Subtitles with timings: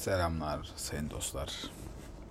[0.00, 1.70] Selamlar sayın dostlar.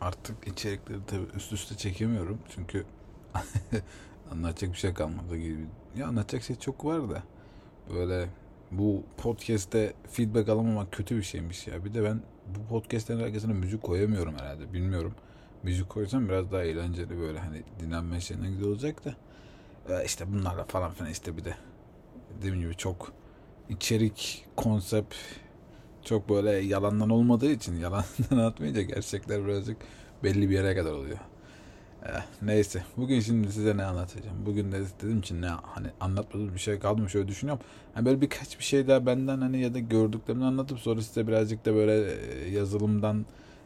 [0.02, 2.86] Artık içerikleri tabii üst üste çekemiyorum çünkü
[4.32, 5.66] anlatacak bir şey kalmadı gibi.
[5.96, 7.24] Ya anlatacak şey çok var da
[7.94, 8.30] böyle
[8.72, 11.86] bu podcast'te feedback alamamak kötü bir şeymiş ya.
[11.86, 15.16] Bir de ben bu podcast'lerin arkasına müzik koyamıyorum herhalde bilmiyorum.
[15.64, 19.16] Müzik koysam biraz daha eğlenceli böyle hani dinlenme şeyine güzel olacak da.
[19.94, 21.56] Ya işte bunlarla falan filan işte bir de
[22.38, 23.14] dediğim gibi çok
[23.70, 25.16] içerik, konsept
[26.10, 29.78] çok böyle yalandan olmadığı için yalandan atmayınca gerçekler birazcık
[30.24, 31.18] belli bir yere kadar oluyor.
[32.06, 32.84] Eh, neyse.
[32.98, 34.46] Bugün şimdi size ne anlatacağım?
[34.46, 37.64] Bugün de dedim ki ne hani anlatmadığım bir şey kaldı mı şöyle düşünüyorum.
[37.94, 41.66] Hani böyle birkaç bir şey daha benden hani ya da gördüklerimi anlatıp sonra size birazcık
[41.66, 43.26] da böyle e, yazılımdan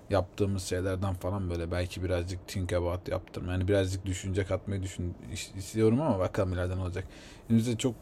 [0.10, 3.48] yaptığımız şeylerden falan böyle belki birazcık think about yaptım.
[3.48, 5.14] Yani birazcık düşünce katmayı düşün
[5.58, 7.08] istiyorum ama bakalım ileride ne olacak.
[7.48, 7.96] Şimdi size çok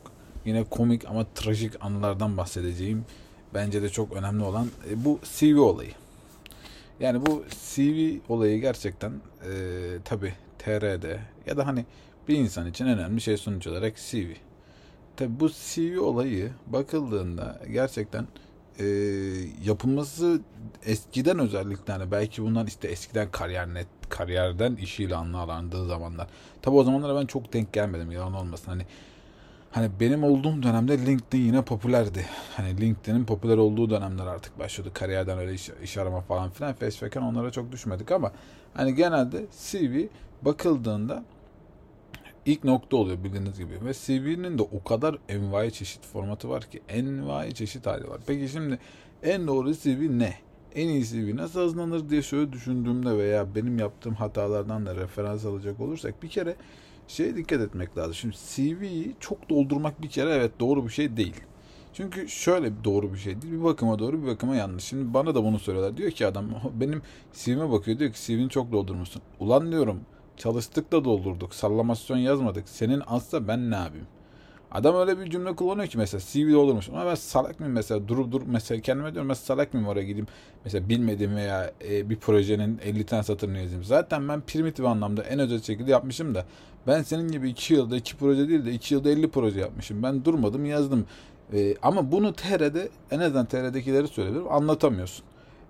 [0.45, 3.05] yine komik ama trajik anılardan bahsedeceğim
[3.53, 5.91] bence de çok önemli olan e, bu CV olayı.
[6.99, 7.43] Yani bu
[7.73, 9.51] CV olayı gerçekten e,
[10.05, 11.85] tabi TR'de ya da hani
[12.27, 14.31] bir insan için önemli şey sonuç olarak CV.
[15.17, 18.27] Tabi bu CV olayı bakıldığında gerçekten
[18.79, 18.85] e,
[19.63, 20.41] yapılması
[20.85, 26.27] eskiden özellikle hani belki bunlar işte eskiden kariyer net kariyerden işiyle anlandığı zamanlar.
[26.61, 28.67] Tabi o zamanlara ben çok denk gelmedim yalan olmasın.
[28.67, 28.85] Hani
[29.71, 32.25] Hani benim olduğum dönemde LinkedIn yine popülerdi.
[32.57, 34.89] Hani LinkedIn'in popüler olduğu dönemler artık başladı.
[34.93, 36.73] Kariyerden öyle iş, iş arama falan filan.
[36.73, 38.31] Facebook'tan onlara çok düşmedik ama
[38.73, 40.05] hani genelde CV
[40.41, 41.23] bakıldığında
[42.45, 43.85] ilk nokta oluyor bildiğiniz gibi.
[43.85, 48.21] Ve CV'nin de o kadar envai çeşit formatı var ki envai çeşit hali var.
[48.27, 48.79] Peki şimdi
[49.23, 50.33] en doğru CV ne?
[50.75, 55.79] En iyi CV nasıl hazırlanır diye şöyle düşündüğümde veya benim yaptığım hatalardan da referans alacak
[55.79, 56.55] olursak bir kere
[57.11, 58.13] şeye dikkat etmek lazım.
[58.13, 61.35] Şimdi CV'yi çok doldurmak bir kere evet doğru bir şey değil.
[61.93, 63.53] Çünkü şöyle doğru bir şey değil.
[63.53, 64.83] Bir bakıma doğru bir bakıma yanlış.
[64.83, 65.97] Şimdi bana da bunu söylüyorlar.
[65.97, 67.01] Diyor ki adam benim
[67.33, 67.99] CV'me bakıyor.
[67.99, 69.21] Diyor ki CV'ni çok doldurmuşsun.
[69.39, 70.01] Ulan diyorum
[70.37, 71.53] çalıştık da doldurduk.
[71.53, 72.69] Sallamasyon yazmadık.
[72.69, 74.07] Senin azsa ben ne yapayım?
[74.71, 76.89] Adam öyle bir cümle kullanıyor ki mesela CV olurmuş.
[76.89, 80.27] Ama ben salak mıyım mesela durup durup mesela kendime diyorum mesela salak mıyım oraya gideyim
[80.65, 83.83] mesela bilmediğim veya e, bir projenin 50 tane satırını yazayım.
[83.83, 86.45] Zaten ben primitif anlamda en özel şekilde yapmışım da
[86.87, 90.03] ben senin gibi 2 yılda 2 proje değil de 2 yılda 50 proje yapmışım.
[90.03, 91.05] Ben durmadım yazdım.
[91.53, 95.25] E, ama bunu TR'de en azından TR'dekileri söyleyebilirim anlatamıyorsun.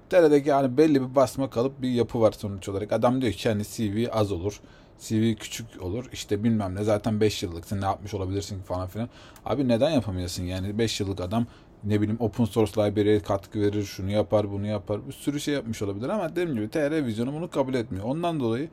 [0.09, 2.91] TR'deki yani belli bir basma kalıp bir yapı var sonuç olarak.
[2.91, 4.62] Adam diyor ki hani CV az olur
[5.01, 6.06] CV küçük olur.
[6.13, 9.09] İşte bilmem ne zaten 5 yıllıksın ne yapmış olabilirsin falan filan.
[9.45, 11.45] Abi neden yapamıyorsun yani 5 yıllık adam
[11.84, 15.07] ne bileyim open source library'e katkı verir, şunu yapar, bunu yapar.
[15.07, 18.06] Bir sürü şey yapmış olabilir ama dediğim gibi TR vizyonu bunu kabul etmiyor.
[18.06, 18.69] Ondan dolayı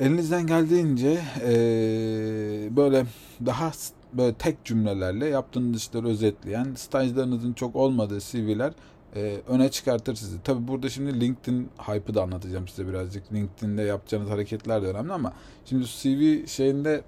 [0.00, 3.06] elinizden geldiğince ee, böyle
[3.46, 3.72] daha
[4.12, 8.72] böyle tek cümlelerle yaptığınız işleri özetleyen, stajlarınızın çok olmadığı CV'ler
[9.16, 10.42] e, öne çıkartır sizi.
[10.42, 13.32] Tabi burada şimdi LinkedIn hype'ı da anlatacağım size birazcık.
[13.32, 15.32] LinkedIn'de yapacağınız hareketler de önemli ama
[15.64, 17.02] şimdi CV şeyinde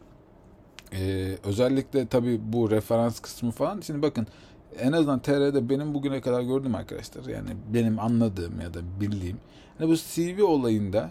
[0.93, 3.81] e, özellikle tabi bu referans kısmı falan.
[3.81, 4.27] Şimdi bakın
[4.79, 9.39] en azından TR'de benim bugüne kadar gördüğüm arkadaşlar yani benim anladığım ya da bildiğim
[9.79, 11.11] hani bu CV olayında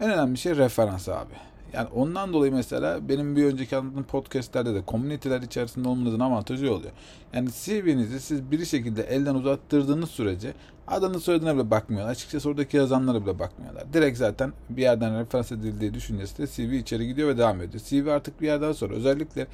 [0.00, 1.49] en önemli şey referans abi.
[1.72, 6.92] Yani ondan dolayı mesela benim bir önceki anlattığım podcastlerde de komüniteler içerisinde olmanızın avantajı oluyor.
[7.32, 10.52] Yani CV'nizi siz bir şekilde elden uzattırdığınız sürece
[10.88, 12.10] adını soyadına bile bakmıyorlar.
[12.10, 13.92] Açıkçası oradaki yazanlara bile bakmıyorlar.
[13.92, 17.84] Direkt zaten bir yerden referans edildiği düşüncesi de CV içeri gidiyor ve devam ediyor.
[17.84, 19.46] CV artık bir yerden sonra özellikle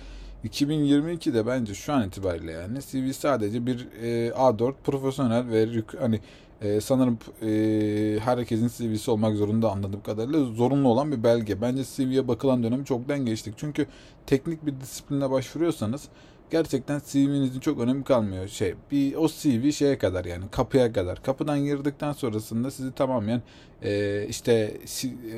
[0.45, 6.21] 2022'de bence şu an itibariyle yani CV sadece bir e, A4 profesyonel ve hani
[6.63, 11.61] e, sanırım e, herkesin CV'si olmak zorunda anladığım kadarıyla zorunlu olan bir belge.
[11.61, 13.55] Bence CV'ye bakılan dönemi çoktan geçtik.
[13.57, 13.87] Çünkü
[14.27, 16.09] teknik bir disipline başvuruyorsanız
[16.51, 18.49] gerçekten CV'nizin çok önemi kalmıyor.
[18.49, 21.23] Şey, bir o CV şeye kadar yani kapıya kadar.
[21.23, 23.43] Kapıdan girdikten sonrasında sizi tamamen
[23.83, 24.77] e, işte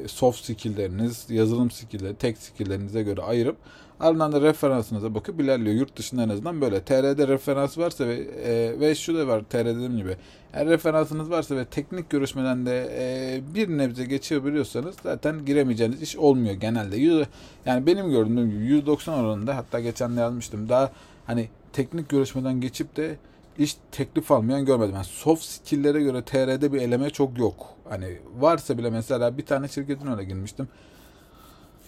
[0.06, 3.56] soft skill'leriniz, yazılım skill'leri, tek skill'lerinize göre ayırıp
[4.00, 5.76] ardından da referansınıza bakıp ilerliyor.
[5.76, 6.80] Yurt dışında en azından böyle.
[6.80, 8.14] TR'de referans varsa ve
[8.44, 10.16] e, ve şu da var TR gibi.
[10.52, 16.54] Eğer referansınız varsa ve teknik görüşmeden de e, bir nebze geçebiliyorsanız zaten giremeyeceğiniz iş olmuyor
[16.54, 17.26] genelde.
[17.66, 20.68] Yani benim gördüğüm gibi 190 oranında hatta geçen de yazmıştım.
[20.68, 20.92] Daha
[21.26, 23.16] hani teknik görüşmeden geçip de
[23.58, 24.94] iş teklif almayan görmedim.
[24.94, 27.66] Yani soft skill'lere göre TR'de bir eleme çok yok.
[27.88, 30.68] Hani varsa bile mesela bir tane şirketin öyle girmiştim.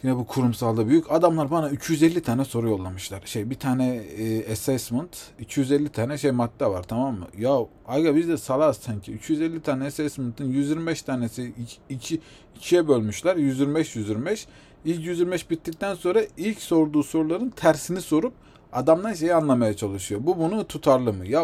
[0.02, 1.12] Yine bu kurumsalda büyük.
[1.12, 3.22] Adamlar bana 250 tane soru yollamışlar.
[3.24, 7.26] Şey bir tane e, assessment, 250 tane şey madde var tamam mı?
[7.38, 9.12] Ya aga biz de salaz sanki.
[9.12, 11.52] 250 tane assessment'ın 125 tanesi
[11.88, 12.20] 2
[12.56, 13.36] ikiye bölmüşler.
[13.36, 14.46] 125 125.
[14.84, 18.32] İlk 125 bittikten sonra ilk sorduğu soruların tersini sorup
[18.72, 20.20] adamdan şeyi anlamaya çalışıyor.
[20.24, 21.26] Bu bunu tutarlı mı?
[21.26, 21.42] Ya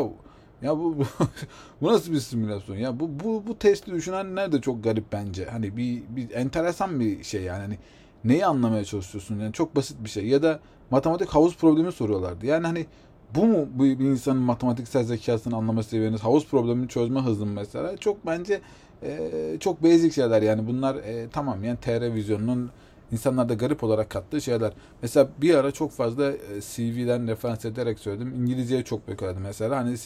[0.63, 1.05] Ya bu, bu,
[1.81, 2.77] bu nasıl bir simülasyon?
[2.77, 5.45] Ya bu bu bu testi düşünenler de çok garip bence.
[5.45, 7.61] Hani bir bir enteresan bir şey yani.
[7.63, 7.79] Hani
[8.25, 9.41] neyi anlamaya çalışıyorsun?
[9.41, 10.27] Yani çok basit bir şey.
[10.27, 10.61] Ya da
[10.91, 12.47] matematik havuz problemi soruyorlardı.
[12.47, 12.87] Yani hani
[13.35, 16.21] bu mu bir insanın matematiksel zekasını anlama seviyeniz?
[16.21, 17.97] Havuz problemini çözme hızım mesela.
[17.97, 18.61] Çok bence
[19.03, 19.31] e,
[19.61, 20.67] çok basic şeyler yani.
[20.67, 22.71] Bunlar e, tamam yani TR vizyonunun
[23.13, 24.73] insanlarda garip olarak kattığı şeyler.
[25.03, 28.35] Mesela bir ara çok fazla e, CV'den referans ederek söyledim.
[28.35, 29.77] İngilizceye çok beklerdim mesela.
[29.77, 29.97] Hani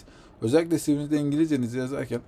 [0.42, 2.20] özellikle CV'nizde İngilizcenizi yazarken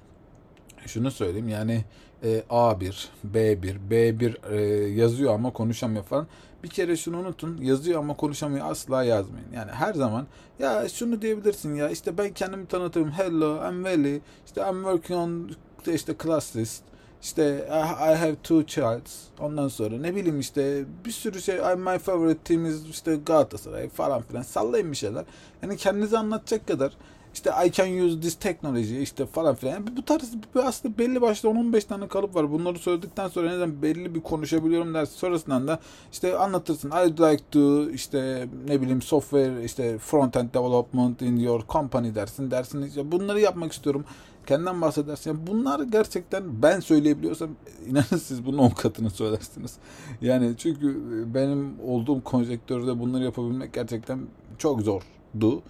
[0.86, 1.84] şunu söyleyeyim yani
[2.22, 4.60] e, A1, B1, B1 e,
[4.90, 6.26] yazıyor ama konuşamıyor falan.
[6.64, 9.52] Bir kere şunu unutun yazıyor ama konuşamıyor asla yazmayın.
[9.54, 10.26] Yani her zaman
[10.58, 13.10] ya şunu diyebilirsin ya işte ben kendimi tanıtırım.
[13.10, 15.50] Hello I'm Veli işte I'm working on
[15.94, 16.82] işte class list
[17.22, 17.68] işte
[18.00, 19.16] I have two childs.
[19.40, 21.56] Ondan sonra ne bileyim işte bir sürü şey.
[21.56, 24.42] I'm my favorite team is işte Galatasaray falan filan.
[24.42, 25.24] Sallayın bir şeyler.
[25.62, 26.92] Yani kendinizi anlatacak kadar
[27.34, 29.72] işte I can use this technology işte falan filan.
[29.72, 32.52] Yani bu tarz aslında belli başlı 10-15 tane kalıp var.
[32.52, 35.16] Bunları söyledikten sonra neden belli bir konuşabiliyorum dersin.
[35.16, 35.78] Sonrasında da
[36.12, 36.90] işte anlatırsın.
[36.90, 42.50] I'd like to işte ne bileyim software işte front end development in your company dersin.
[42.50, 44.04] Dersin işte bunları yapmak istiyorum
[44.46, 45.30] kendinden bahsedersin.
[45.30, 47.50] Yani bunlar gerçekten ben söyleyebiliyorsam
[47.88, 49.76] inanın siz bunun on katını söylersiniz.
[50.20, 50.96] Yani çünkü
[51.34, 54.20] benim olduğum konjektörde bunları yapabilmek gerçekten
[54.58, 55.62] çok zordu.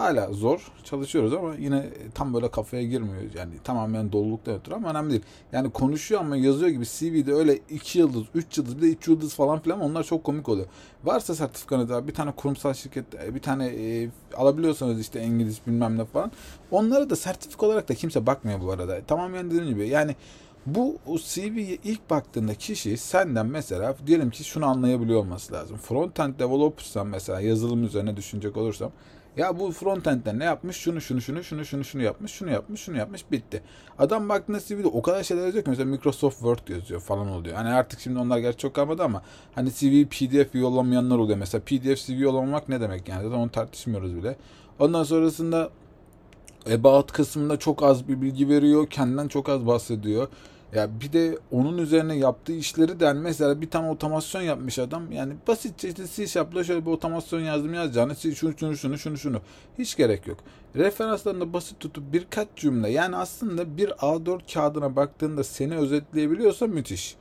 [0.00, 3.22] Hala zor çalışıyoruz ama yine tam böyle kafaya girmiyor.
[3.36, 5.22] Yani tamamen dolulukta ötürü ama önemli değil.
[5.52, 9.34] Yani konuşuyor ama yazıyor gibi CV'de öyle 2 yıldız, 3 yıldız bir de 3 yıldız
[9.34, 10.66] falan filan onlar çok komik oluyor.
[11.04, 16.32] Varsa sertifikanız bir tane kurumsal şirket bir tane e, alabiliyorsanız işte İngiliz bilmem ne falan.
[16.70, 19.00] Onlara da sertifik olarak da kimse bakmıyor bu arada.
[19.06, 20.16] Tamamen dediğim gibi yani
[20.66, 25.76] bu CV'ye ilk baktığında kişi senden mesela diyelim ki şunu anlayabiliyor olması lazım.
[25.76, 28.92] Frontend developer'san mesela yazılım üzerine düşünecek olursam
[29.36, 30.76] ya bu frontend'den ne yapmış?
[30.76, 33.62] Şunu şunu şunu şunu şunu şunu yapmış, şunu yapmış, şunu yapmış, bitti.
[33.98, 37.56] Adam baktığında CV'de o kadar şeyler yazıyor ki mesela Microsoft Word yazıyor falan oluyor.
[37.56, 39.22] Hani artık şimdi onlar gerçi çok kalmadı ama
[39.54, 41.38] hani CV PDF yollamayanlar oluyor.
[41.38, 43.22] Mesela PDF CV yollamamak ne demek yani?
[43.22, 44.36] Zaten onu tartışmıyoruz bile.
[44.78, 45.70] Ondan sonrasında
[46.74, 48.90] About kısmında çok az bir bilgi veriyor.
[48.90, 50.28] Kendinden çok az bahsediyor.
[50.74, 55.12] Ya bir de onun üzerine yaptığı işleri de mesela bir tane otomasyon yapmış adam.
[55.12, 59.40] Yani basitçe işte C Sharp'la şöyle bir otomasyon yazdım yazacağını şunu şunu şunu şunu şunu.
[59.78, 60.38] Hiç gerek yok.
[60.76, 67.16] Referanslarını basit tutup birkaç cümle yani aslında bir A4 kağıdına baktığında seni özetleyebiliyorsa müthiş.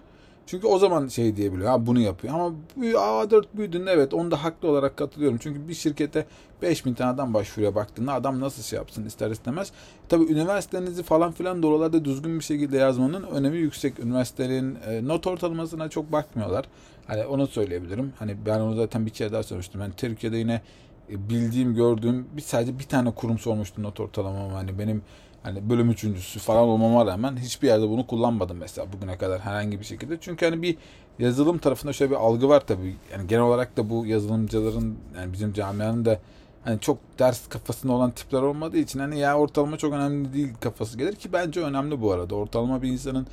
[0.50, 1.70] Çünkü o zaman şey diyebiliyor.
[1.70, 2.34] Ha bunu yapıyor.
[2.34, 5.38] Ama bu A4 büyüdüğünde evet onu da haklı olarak katılıyorum.
[5.42, 6.26] Çünkü bir şirkete
[6.62, 9.72] 5000 tane adam başvuruyor baktığında adam nasıl şey yapsın ister istemez.
[10.10, 14.00] Tabi üniversitenizi falan filan doğrularda düzgün bir şekilde yazmanın önemi yüksek.
[14.00, 16.66] Üniversitelerin e, not ortalamasına çok bakmıyorlar.
[17.08, 18.14] Hani onu söyleyebilirim.
[18.20, 19.82] Hani ben onu zaten bir kere daha söylemiştim.
[19.82, 20.62] Ben Türkiye'de yine
[21.10, 24.54] e, bildiğim, gördüğüm bir sadece bir tane kurum sormuştu not ortalamamı.
[24.54, 25.02] Hani benim
[25.44, 29.86] hani bölüm üçüncüsü falan olmama rağmen hiçbir yerde bunu kullanmadım mesela bugüne kadar herhangi bir
[29.86, 30.18] şekilde.
[30.22, 30.78] Çünkü hani bir
[31.20, 32.96] yazılım tarafında şöyle bir algı var tabii.
[33.12, 36.20] Yani genel olarak da bu yazılımcıların yani bizim camianın da
[36.64, 40.98] hani çok ders kafasında olan tipler olmadığı için hani ya ortalama çok önemli değil kafası
[40.98, 42.36] gelir ki bence önemli bu arada.
[42.36, 43.28] Ortalama bir insanın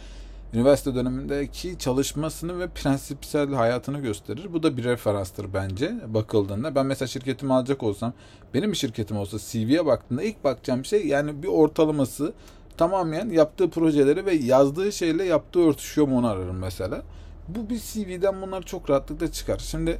[0.54, 4.48] üniversite dönemindeki çalışmasını ve prensipsel hayatını gösterir.
[4.52, 6.74] Bu da bir referanstır bence bakıldığında.
[6.74, 8.12] Ben mesela şirketimi alacak olsam,
[8.54, 12.32] benim bir şirketim olsa CV'ye baktığında ilk bakacağım şey yani bir ortalaması
[12.76, 17.02] tamamen yaptığı projeleri ve yazdığı şeyle yaptığı örtüşüyor mu onu ararım mesela.
[17.48, 19.58] Bu bir CV'den bunlar çok rahatlıkla çıkar.
[19.58, 19.98] Şimdi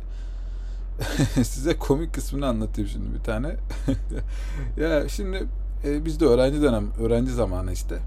[1.35, 3.57] size komik kısmını anlatayım şimdi bir tane.
[4.81, 5.49] ya şimdi
[5.85, 7.99] e, biz de öğrenci dönem, öğrenci zamanı işte.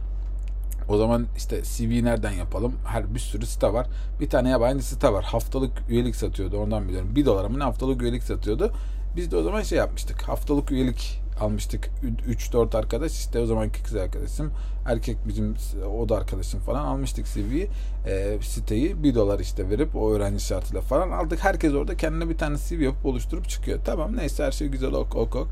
[0.89, 2.73] O zaman işte CV nereden yapalım?
[2.85, 3.87] Her bir sürü site var.
[4.19, 5.23] Bir tane yabancı site var.
[5.23, 6.57] Haftalık üyelik satıyordu.
[6.57, 7.15] Ondan biliyorum.
[7.15, 8.71] Bir dolara mı ne haftalık üyelik satıyordu.
[9.15, 10.21] Biz de o zaman şey yapmıştık.
[10.21, 11.89] Haftalık üyelik almıştık.
[12.27, 14.51] 3-4 arkadaş işte o zamanki kız arkadaşım.
[14.85, 15.55] Erkek bizim
[15.99, 17.69] o da arkadaşım falan almıştık CV'yi.
[18.07, 21.43] E, siteyi 1 dolar işte verip o öğrenci şartıyla falan aldık.
[21.43, 23.79] Herkes orada kendine bir tane CV yapıp oluşturup çıkıyor.
[23.85, 25.47] Tamam neyse her şey güzel ok ok ok.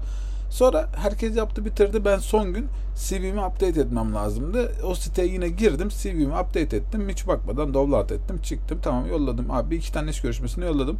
[0.49, 2.05] Sonra herkes yaptı bitirdi.
[2.05, 4.71] Ben son gün CV'mi update etmem lazımdı.
[4.83, 5.89] O siteye yine girdim.
[5.89, 7.09] CV'mi update ettim.
[7.09, 8.39] Hiç bakmadan download ettim.
[8.43, 8.79] Çıktım.
[8.83, 9.51] Tamam yolladım.
[9.51, 10.97] Abi iki tane iş görüşmesini yolladım.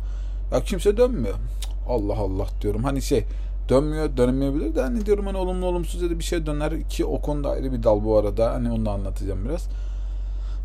[0.52, 1.36] Ya kimse dönmüyor.
[1.90, 2.84] Allah Allah diyorum.
[2.84, 3.24] Hani şey
[3.70, 7.50] dönmüyor dönmeyebilir de hani diyorum hani olumlu olumsuz dedi bir şey döner ki o konuda
[7.50, 8.54] ayrı bir dal bu arada.
[8.54, 9.68] Hani onu da anlatacağım biraz.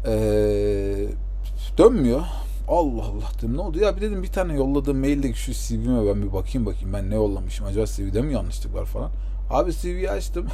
[0.06, 1.06] Ee,
[1.78, 2.20] dönmüyor.
[2.68, 6.22] Allah Allah dedim ne oldu ya bir dedim bir tane yolladığım maildeki şu CV'me ben
[6.22, 9.10] bir bakayım bakayım ben ne yollamışım acaba CV'de mi yanlışlık var falan.
[9.50, 10.46] Abi CV'yi açtım.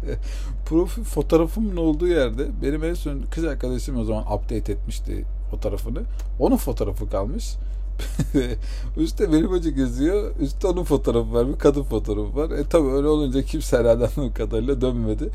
[0.66, 6.02] Profil fotoğrafımın olduğu yerde benim en son kız arkadaşım o zaman update etmişti fotoğrafını.
[6.38, 7.54] Onun fotoğrafı kalmış.
[8.96, 10.30] üstte benim bacı geziyor.
[10.40, 11.48] Üstte onun fotoğrafı var.
[11.48, 12.50] Bir kadın fotoğrafı var.
[12.50, 15.28] E tabi öyle olunca kimse herhalde anladığım kadarıyla dönmedi.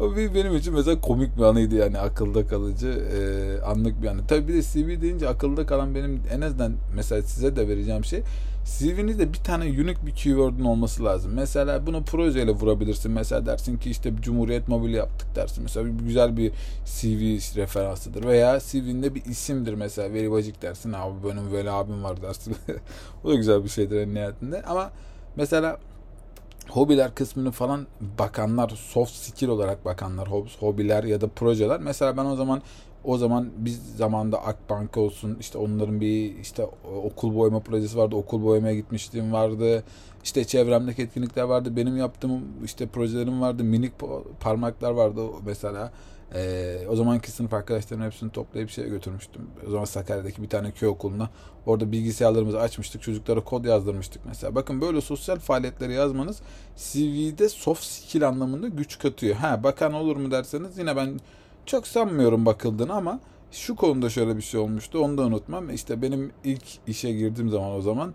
[0.00, 4.26] O bir, benim için mesela komik bir anıydı yani akılda kalıcı e, anlık bir anı.
[4.26, 8.22] Tabi bir de CV deyince akılda kalan benim en azından mesela size de vereceğim şey
[8.64, 11.32] CV'nizde bir tane unique bir keyword'un olması lazım.
[11.34, 13.12] Mesela bunu projeyle vurabilirsin.
[13.12, 15.62] Mesela dersin ki işte Cumhuriyet Mobil yaptık dersin.
[15.62, 16.52] Mesela bir, güzel bir
[16.84, 18.24] CV referansıdır.
[18.24, 20.14] Veya CV'nde bir isimdir mesela.
[20.14, 20.92] Veri Bacık dersin.
[20.92, 22.56] Abi benim böyle abim var dersin.
[23.24, 24.62] o da güzel bir şeydir en nihayetinde.
[24.62, 24.90] Ama
[25.36, 25.78] mesela
[26.74, 27.86] hobiler kısmını falan
[28.18, 30.28] bakanlar, soft skill olarak bakanlar,
[30.60, 31.80] hobiler ya da projeler.
[31.80, 32.62] Mesela ben o zaman
[33.04, 36.64] o zaman biz zamanda Akbank olsun işte onların bir işte
[37.04, 38.16] okul boyama projesi vardı.
[38.16, 39.84] Okul boyamaya gitmiştim vardı.
[40.24, 41.76] İşte çevremdeki etkinlikler vardı.
[41.76, 43.64] Benim yaptığım işte projelerim vardı.
[43.64, 43.92] Minik
[44.40, 45.92] parmaklar vardı mesela.
[46.34, 49.42] Ee, o zamanki sınıf arkadaşlarımın hepsini toplayıp şeye götürmüştüm.
[49.66, 51.30] O zaman Sakarya'daki bir tane köy okuluna.
[51.66, 53.02] Orada bilgisayarlarımızı açmıştık.
[53.02, 54.54] Çocuklara kod yazdırmıştık mesela.
[54.54, 56.42] Bakın böyle sosyal faaliyetleri yazmanız
[56.76, 59.36] CV'de soft skill anlamında güç katıyor.
[59.36, 61.20] Ha bakan olur mu derseniz yine ben
[61.66, 63.20] çok sanmıyorum bakıldığını ama
[63.52, 64.98] şu konuda şöyle bir şey olmuştu.
[64.98, 65.70] Onu da unutmam.
[65.70, 68.14] İşte benim ilk işe girdiğim zaman o zaman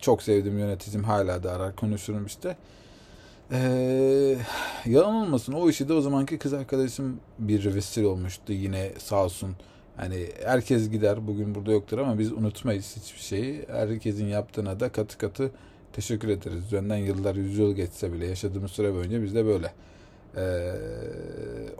[0.00, 2.56] çok sevdiğim yöneticim hala da arar konuşurum işte.
[3.52, 4.36] Ee,
[4.86, 9.56] yalan olmasın o işi de o zamanki kız arkadaşım bir vesile olmuştu yine sağ olsun.
[9.96, 13.66] Hani herkes gider bugün burada yoktur ama biz unutmayız hiçbir şeyi.
[13.68, 15.50] Herkesin yaptığına da katı katı
[15.92, 16.64] teşekkür ederiz.
[16.64, 19.72] Üzerinden yıllar, yüz yıl geçse bile yaşadığımız süre boyunca biz de böyle.
[20.36, 20.72] Ee,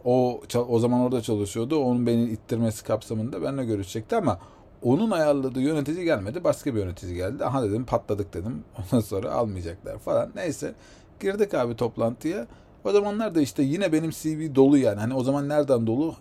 [0.04, 1.76] o o zaman orada çalışıyordu.
[1.76, 4.38] Onun beni ittirmesi kapsamında benimle görüşecekti ama
[4.82, 6.44] onun ayarladığı yönetici gelmedi.
[6.44, 7.44] Başka bir yönetici geldi.
[7.44, 8.64] Aha dedim patladık dedim.
[8.78, 10.30] Ondan sonra almayacaklar falan.
[10.34, 10.74] Neyse
[11.20, 12.46] girdik abi toplantıya.
[12.84, 15.00] O zamanlar da işte yine benim CV dolu yani.
[15.00, 16.14] Hani o zaman nereden dolu?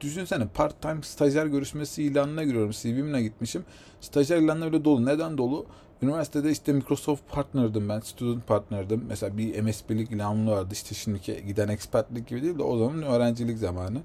[0.00, 2.70] Düşünsene part time stajyer görüşmesi ilanına giriyorum.
[2.70, 3.64] CV'mle gitmişim.
[4.00, 5.06] Stajyer ilanına öyle dolu.
[5.06, 5.66] Neden dolu?
[6.02, 8.00] Üniversitede işte Microsoft partnerdim ben.
[8.00, 9.04] Student partnerdim.
[9.08, 10.68] Mesela bir MSP'lik ilanı vardı.
[10.72, 13.98] İşte şimdiki giden expertlik gibi değil de o zaman öğrencilik zamanı.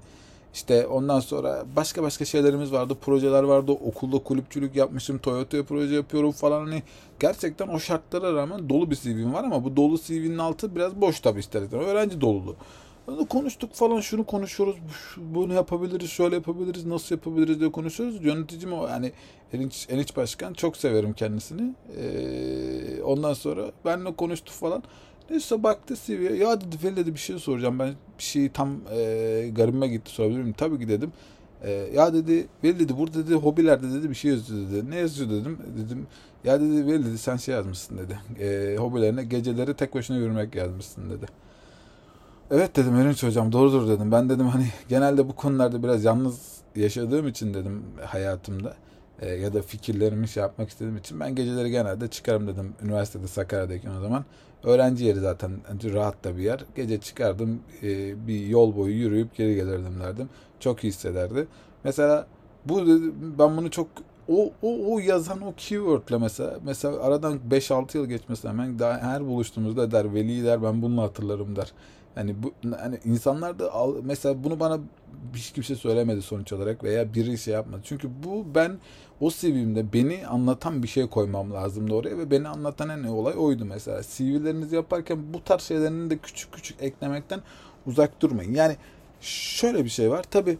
[0.58, 2.96] İşte ondan sonra başka başka şeylerimiz vardı.
[3.00, 3.72] Projeler vardı.
[3.72, 5.18] Okulda kulüpçülük yapmışım.
[5.18, 6.66] Toyota'ya proje yapıyorum falan.
[6.66, 6.82] Hani
[7.20, 11.20] gerçekten o şartlara rağmen dolu bir CV'm var ama bu dolu CV'nin altı biraz boş
[11.20, 12.56] tabii ister Öğrenci dolulu.
[13.28, 14.76] Konuştuk falan şunu konuşuyoruz.
[15.16, 18.24] Bunu yapabiliriz, şöyle yapabiliriz, nasıl yapabiliriz diye konuşuyoruz.
[18.24, 19.12] Yöneticim o yani
[19.52, 21.74] Eniç, Eniç Başkan çok severim kendisini.
[21.96, 24.82] Ee, ondan sonra benimle konuştu falan.
[25.30, 26.36] Neyse baktı CV'ye.
[26.36, 27.78] Ya dedi Feli dedi bir şey soracağım.
[27.78, 30.54] Ben bir şey tam e, garibime gitti sorabilir miyim?
[30.58, 31.12] Tabii ki dedim.
[31.62, 34.90] E, ya dedi Veli dedi burada dedi hobilerde dedi bir şey yazıyor dedi.
[34.90, 35.58] Ne yazıyor dedim.
[35.78, 36.06] Dedim
[36.44, 38.18] ya dedi Veli dedi sen şey yazmışsın dedi.
[38.40, 41.26] E, hobilerine geceleri tek başına yürümek yazmışsın dedi.
[42.50, 44.12] Evet dedim Erinç hocam doğrudur dedim.
[44.12, 48.74] Ben dedim hani genelde bu konularda biraz yalnız yaşadığım için dedim hayatımda
[49.20, 52.74] e, ya da fikirlerimi şey yapmak istediğim için ben geceleri genelde çıkarım dedim.
[52.82, 54.24] Üniversitede Sakarya'dayken o zaman.
[54.64, 55.50] Öğrenci yeri zaten
[55.84, 56.64] rahat da bir yer.
[56.76, 60.28] Gece çıkardım e, bir yol boyu yürüyüp geri gelirdim derdim.
[60.60, 61.46] Çok iyi hissederdi.
[61.84, 62.26] Mesela
[62.64, 62.86] bu
[63.38, 63.88] ben bunu çok
[64.28, 69.26] o, o, o yazan o keywordle mesela mesela aradan 5-6 yıl geçmesi hemen daha her
[69.26, 71.72] buluştuğumuzda der Veli der ben bunu hatırlarım der.
[72.18, 74.78] Hani bu hani insanlar da al, mesela bunu bana
[75.34, 77.80] hiç kimse söylemedi sonuç olarak veya biri şey yapmadı.
[77.84, 78.78] Çünkü bu ben
[79.20, 83.64] o CV'mde beni anlatan bir şey koymam lazımdı oraya ve beni anlatan en olay oydu
[83.64, 84.02] mesela.
[84.02, 87.40] CV'lerinizi yaparken bu tarz şeylerini de küçük küçük eklemekten
[87.86, 88.54] uzak durmayın.
[88.54, 88.76] Yani
[89.20, 90.22] şöyle bir şey var.
[90.22, 90.58] Tabi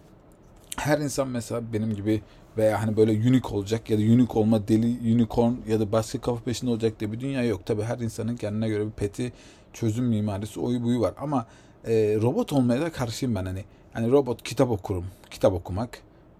[0.77, 2.23] her insan mesela benim gibi
[2.57, 6.45] veya hani böyle unique olacak ya da unique olma deli unicorn ya da başka kafa
[6.45, 7.67] peşinde olacak diye bir dünya yok.
[7.67, 9.33] Tabi her insanın kendine göre bir peti
[9.81, 11.47] çözüm mimarisi oyu buyu var ama
[11.85, 13.65] e, robot olmaya da karşıyım ben hani.
[13.93, 15.07] Hani robot kitap okurum.
[15.31, 15.99] Kitap okumak,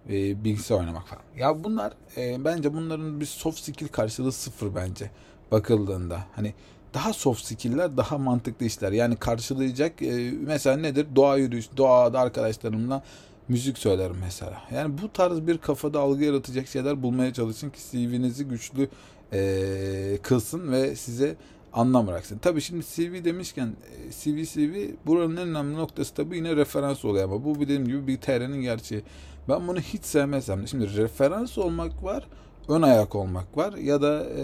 [0.09, 1.23] e, bilgisayar oynamak falan.
[1.37, 5.11] Ya bunlar e, bence bunların bir soft skill karşılığı sıfır bence
[5.51, 6.19] bakıldığında.
[6.35, 6.53] Hani
[6.93, 8.91] daha soft skill'ler daha mantıklı işler.
[8.91, 11.07] Yani karşılayacak e, mesela nedir?
[11.15, 13.03] Doğa yürüyüş, doğada arkadaşlarımla
[13.47, 14.61] müzik söylerim mesela.
[14.73, 18.89] Yani bu tarz bir kafada algı yaratacak şeyler bulmaya çalışın ki CV'nizi güçlü
[19.33, 21.35] e, kılsın ve size
[21.73, 22.37] anlam bıraksın.
[22.37, 23.75] Tabii şimdi CV demişken
[24.11, 28.17] CV CV buranın en önemli noktası tabii yine referans oluyor ama bu dediğim gibi bir
[28.17, 29.01] TR'nin gerçeği.
[29.49, 32.27] Ben bunu hiç sevmezsem şimdi referans olmak var,
[32.67, 34.43] ön ayak olmak var ya da e,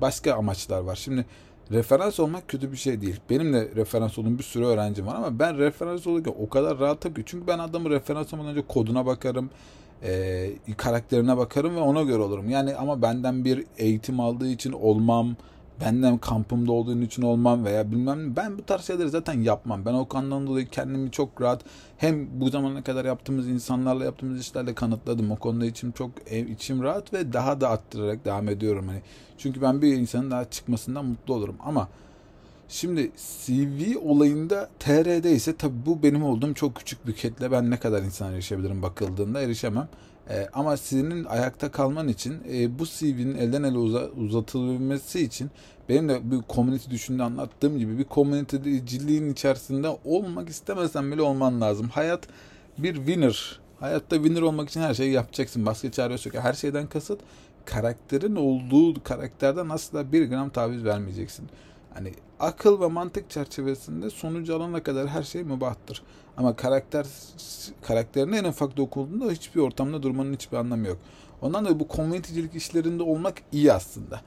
[0.00, 0.96] başka amaçlar var.
[0.96, 1.26] Şimdi
[1.72, 3.20] referans olmak kötü bir şey değil.
[3.30, 7.14] Benim de referans olduğum bir sürü öğrencim var ama ben referans olurken o kadar rahatım
[7.14, 7.22] ki.
[7.26, 9.50] Çünkü ben adamı referans olmadan önce koduna bakarım,
[10.02, 12.50] e, karakterine bakarım ve ona göre olurum.
[12.50, 15.36] Yani ama benden bir eğitim aldığı için olmam,
[15.80, 18.36] benden kampımda olduğun için olmam veya bilmem.
[18.36, 19.84] Ben bu tarz şeyleri zaten yapmam.
[19.84, 21.64] Ben o konudan dolayı kendimi çok rahat
[21.98, 25.30] hem bu zamana kadar yaptığımız insanlarla yaptığımız işlerle kanıtladım.
[25.30, 26.10] O konuda içim çok
[26.50, 28.88] içim rahat ve daha da arttırarak devam ediyorum.
[28.88, 29.02] Hani
[29.38, 31.56] çünkü ben bir insanın daha çıkmasından mutlu olurum.
[31.64, 31.88] Ama
[32.72, 33.12] Şimdi
[33.44, 37.50] CV olayında TR'de ise tabii bu benim olduğum çok küçük bir kitle.
[37.50, 39.88] Ben ne kadar insan erişebilirim bakıldığında erişemem.
[40.30, 45.50] E, ama senin ayakta kalman için e, bu CV'nin elden ele uza, uzatılabilmesi için
[45.88, 51.88] benim de bir community düşünde anlattığım gibi bir communityciliğin içerisinde olmak istemesen bile olman lazım.
[51.88, 52.28] Hayat
[52.78, 53.60] bir winner.
[53.80, 55.66] Hayatta winner olmak için her şeyi yapacaksın.
[55.66, 56.34] Başka çare yok.
[56.34, 57.20] Her şeyden kasıt
[57.64, 61.48] karakterin olduğu karakterden asla bir gram taviz vermeyeceksin.
[61.94, 66.02] Hani akıl ve mantık çerçevesinde sonucu alana kadar her şey mübahtır.
[66.36, 67.06] Ama karakter
[67.82, 70.98] karakterine en ufak dokunduğunda hiçbir ortamda durmanın hiçbir anlamı yok.
[71.42, 74.20] Ondan dolayı bu komünitecilik işlerinde olmak iyi aslında.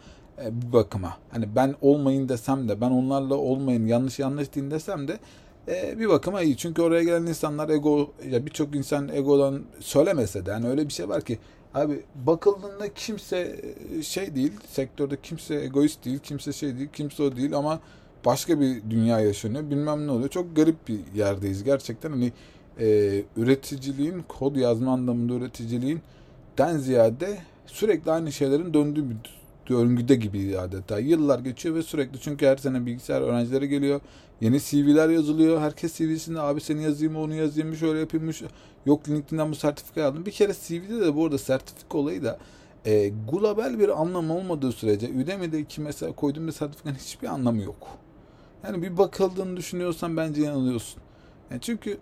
[0.44, 1.18] E, bir bakıma.
[1.32, 5.20] Hani ben olmayın desem de ben onlarla olmayın yanlış yanlış din desem de
[5.68, 6.58] e, bir bakıma iyi.
[6.58, 11.10] Çünkü oraya gelen insanlar ego ya birçok insan egodan söylemese de yani öyle bir şey
[11.10, 11.40] var ki
[11.76, 13.62] Abi bakıldığında kimse
[13.98, 17.80] e, şey değil, sektörde kimse egoist değil, kimse şey değil, kimse o değil ama
[18.26, 19.70] başka bir dünya yaşanıyor.
[19.70, 20.30] Bilmem ne oluyor.
[20.30, 22.10] Çok garip bir yerdeyiz gerçekten.
[22.10, 22.32] Hani
[22.80, 26.02] e, üreticiliğin, kod yazma anlamında üreticiliğin
[26.58, 29.16] den ziyade sürekli aynı şeylerin döndüğü bir
[29.70, 31.00] döngüde gibi adeta.
[31.00, 34.02] Yıllar geçiyor ve sürekli çünkü her sene bilgisayar öğrencileri geliyor.
[34.42, 35.62] Yeni CV'ler yazılıyor.
[35.62, 38.32] Herkes CV'sinde abi seni yazayım onu yazayım şöyle yapayım.
[38.86, 40.26] Yok LinkedIn'den bu sertifikayı aldım.
[40.26, 42.40] Bir kere CV'de de bu arada sertifika olayı da
[42.86, 47.88] e, global bir anlam olmadığı sürece Udemy'deki mesela koyduğum bir sertifikanın hiçbir anlamı yok.
[48.64, 51.02] Yani bir bakıldığını düşünüyorsan bence yanılıyorsun.
[51.52, 51.98] Yani çünkü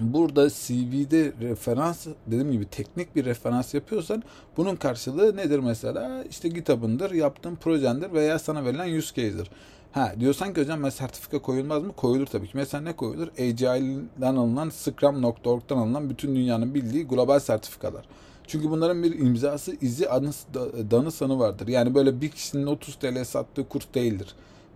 [0.00, 4.22] burada CV'de referans dediğim gibi teknik bir referans yapıyorsan
[4.56, 6.24] bunun karşılığı nedir mesela?
[6.30, 9.50] İşte GitHub'ındır, yaptığın projendir veya sana verilen use case'dir.
[9.92, 11.92] Ha diyorsan ki hocam ben sertifika koyulmaz mı?
[11.92, 12.52] Koyulur tabii ki.
[12.54, 13.28] Mesela ne koyulur?
[13.28, 18.04] Agile'den alınan, Scrum.org'dan alınan bütün dünyanın bildiği global sertifikalar.
[18.46, 20.46] Çünkü bunların bir imzası, izi, anısı,
[20.90, 21.68] danı sanı vardır.
[21.68, 24.34] Yani böyle bir kişinin 30 TL sattığı kurs değildir.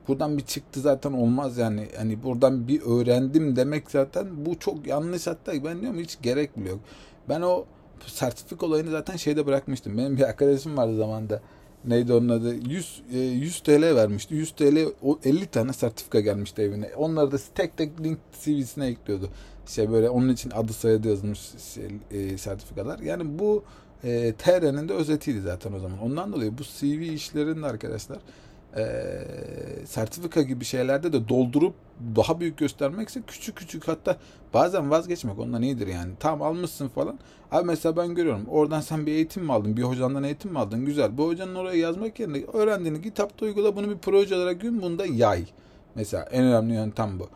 [0.09, 1.89] Buradan bir çıktı zaten olmaz yani.
[1.97, 6.69] Hani buradan bir öğrendim demek zaten bu çok yanlış hatta ben diyorum hiç gerek bile
[6.69, 6.81] yok.
[7.29, 7.65] Ben o
[8.07, 9.99] sertifik olayını zaten şeyde bırakmıştım.
[9.99, 11.41] Benim bir arkadaşım vardı zamanda
[11.85, 14.35] neydi onun adı 100 100 TL vermişti.
[14.35, 16.91] 100 TL o 50 tane sertifika gelmişti evine.
[16.97, 19.31] Onları da tek tek link CV'sine ekliyordu.
[19.67, 21.41] Şey böyle onun için adı soyadı yazılmış
[21.75, 22.99] şey, e, sertifikalar.
[22.99, 23.65] Yani bu
[24.05, 25.99] e, TR'nin de özetiydi zaten o zaman.
[25.99, 28.19] Ondan dolayı bu CV işlerinde arkadaşlar
[28.77, 28.85] e,
[29.87, 31.75] sertifika gibi şeylerde de doldurup
[32.17, 34.17] daha büyük göstermekse küçük küçük hatta
[34.55, 36.13] bazen vazgeçmek ondan iyidir yani.
[36.21, 37.19] Tam almışsın falan.
[37.51, 38.47] Abi mesela ben görüyorum.
[38.49, 39.77] Oradan sen bir eğitim mi aldın?
[39.77, 40.85] Bir hocandan eğitim mi aldın?
[40.85, 41.19] Güzel.
[41.19, 43.77] Bu hocanın oraya yazmak yerine öğrendiğini GitHub'da uygula.
[43.77, 45.45] Bunu bir proje olarak gün bunda yay.
[45.95, 47.29] Mesela en önemli yöntem bu.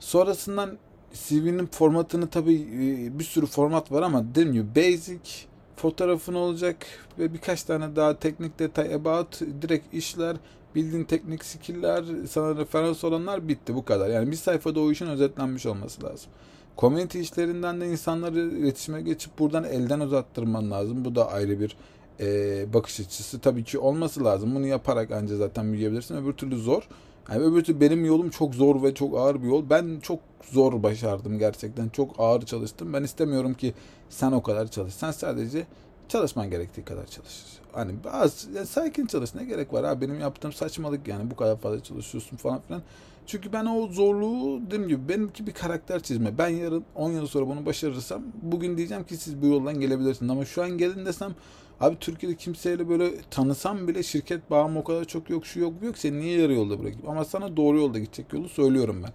[0.00, 0.78] Sonrasından
[1.12, 6.76] CV'nin formatını tabii e, bir sürü format var ama dediğim gibi basic fotoğrafın olacak
[7.18, 10.36] ve birkaç tane daha teknik detay about direkt işler
[10.74, 14.10] bildiğin teknik skill'ler sana referans olanlar bitti bu kadar.
[14.10, 16.30] Yani bir sayfada o işin özetlenmiş olması lazım.
[16.78, 21.04] Community işlerinden de insanları iletişime geçip buradan elden uzattırman lazım.
[21.04, 21.76] Bu da ayrı bir
[22.20, 23.40] e, bakış açısı.
[23.40, 24.54] Tabii ki olması lazım.
[24.54, 26.16] Bunu yaparak ancak zaten büyüyebilirsin.
[26.16, 26.88] Öbür türlü zor.
[27.30, 29.70] Yani öbür türlü benim yolum çok zor ve çok ağır bir yol.
[29.70, 31.88] Ben çok zor başardım gerçekten.
[31.88, 32.92] Çok ağır çalıştım.
[32.92, 33.74] Ben istemiyorum ki
[34.10, 34.94] sen o kadar çalış.
[34.94, 35.66] Sen sadece
[36.08, 37.44] çalışman gerektiği kadar çalış.
[37.72, 41.56] Hani az yani sakin çalış ne gerek var abi benim yaptığım saçmalık yani bu kadar
[41.56, 42.82] fazla çalışıyorsun falan filan.
[43.26, 46.38] Çünkü ben o zorluğu dediğim gibi benimki bir karakter çizme.
[46.38, 50.30] Ben yarın 10 yıl sonra bunu başarırsam bugün diyeceğim ki siz bu yoldan gelebilirsiniz.
[50.30, 51.34] Ama şu an gelin desem
[51.80, 55.86] abi Türkiye'de kimseyle böyle tanısam bile şirket bağım o kadar çok yok şu yok bu
[55.86, 55.98] yok.
[55.98, 57.08] Seni niye yarı yolda bırakayım?
[57.08, 59.12] Ama sana doğru yolda gidecek yolu söylüyorum ben.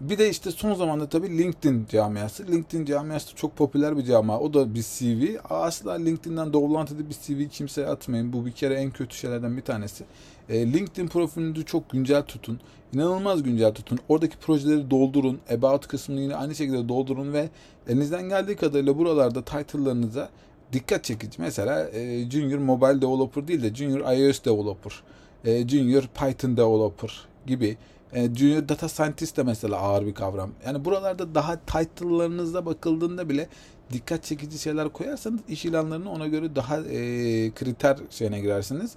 [0.00, 2.46] Bir de işte son zamanda tabii LinkedIn camiası.
[2.46, 4.40] LinkedIn camiası çok popüler bir camia.
[4.40, 5.36] O da bir CV.
[5.50, 8.32] Asla LinkedIn'den doğrulantılı bir CV kimseye atmayın.
[8.32, 10.04] Bu bir kere en kötü şeylerden bir tanesi.
[10.48, 12.60] E, LinkedIn profilinizi çok güncel tutun.
[12.92, 13.98] İnanılmaz güncel tutun.
[14.08, 15.40] Oradaki projeleri doldurun.
[15.54, 17.48] About kısmını yine aynı şekilde doldurun ve
[17.88, 20.28] elinizden geldiği kadarıyla buralarda title'larınıza
[20.72, 21.42] dikkat çekici.
[21.42, 24.92] Mesela e, Junior Mobile Developer değil de Junior iOS Developer,
[25.44, 27.76] e, Junior Python Developer gibi
[28.12, 30.50] e, Junior Data Scientist de mesela ağır bir kavram.
[30.66, 33.48] Yani buralarda daha title'larınızda bakıldığında bile
[33.92, 38.92] dikkat çekici şeyler koyarsanız iş ilanlarını ona göre daha e, kriter şeyine girersiniz.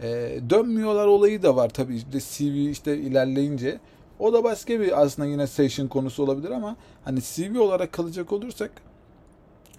[0.00, 3.80] E, dönmüyorlar olayı da var tabii işte CV işte ilerleyince.
[4.18, 8.70] O da başka bir aslında yine session konusu olabilir ama hani CV olarak kalacak olursak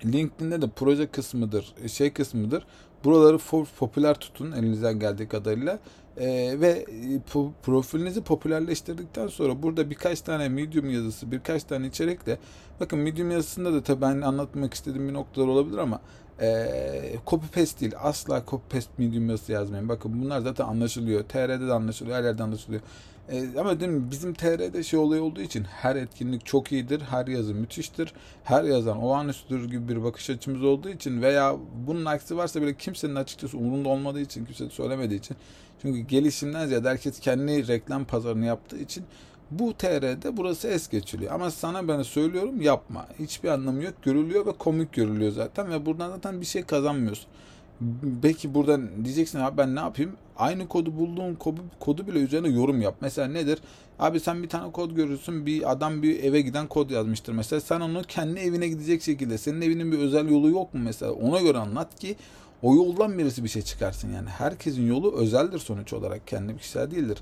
[0.05, 2.65] LinkedIn'de de proje kısmıdır, şey kısmıdır.
[3.03, 3.37] Buraları
[3.79, 5.79] popüler tutun elinizden geldiği kadarıyla.
[6.17, 6.85] Ee, ve
[7.33, 12.37] po- profilinizi popülerleştirdikten sonra burada birkaç tane medium yazısı, birkaç tane içerikle
[12.79, 16.01] bakın medium yazısında da tabii ben anlatmak istediğim bir noktalar olabilir ama
[16.41, 17.93] e, copy paste değil.
[17.99, 19.89] Asla copy paste medium yazısı yazmayın.
[19.89, 21.23] Bakın bunlar zaten anlaşılıyor.
[21.23, 22.17] TR'de de anlaşılıyor.
[22.17, 22.81] Her yerde anlaşılıyor.
[23.29, 24.11] E, ama değil mi?
[24.11, 27.01] Bizim TR'de şey olay olduğu için her etkinlik çok iyidir.
[27.01, 28.13] Her yazı müthiştir.
[28.43, 31.55] Her yazan olağanüstüdür gibi bir bakış açımız olduğu için veya
[31.87, 35.37] bunun aksi varsa bile kimsenin açıkçası umurunda olmadığı için, kimse söylemediği için.
[35.81, 39.03] Çünkü gelişimden ziyade herkes kendi reklam pazarını yaptığı için
[39.51, 41.31] bu TR'de burası es geçiliyor.
[41.31, 43.07] Ama sana ben söylüyorum yapma.
[43.19, 43.93] Hiçbir anlamı yok.
[44.03, 47.27] Görülüyor ve komik görülüyor zaten ve buradan zaten bir şey kazanmıyorsun.
[48.23, 50.11] Belki buradan diyeceksin abi ben ne yapayım?
[50.37, 51.35] Aynı kodu bulduğun
[51.79, 52.95] kodu, bile üzerine yorum yap.
[53.01, 53.59] Mesela nedir?
[53.99, 55.45] Abi sen bir tane kod görürsün.
[55.45, 57.33] Bir adam bir eve giden kod yazmıştır.
[57.33, 59.37] Mesela sen onu kendi evine gidecek şekilde.
[59.37, 61.11] Senin evinin bir özel yolu yok mu mesela?
[61.11, 62.15] Ona göre anlat ki
[62.61, 64.13] o yoldan birisi bir şey çıkarsın.
[64.13, 66.27] Yani herkesin yolu özeldir sonuç olarak.
[66.27, 67.17] Kendi kişisel değildir.